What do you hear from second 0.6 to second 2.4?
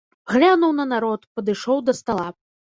на народ, падышоў да стала.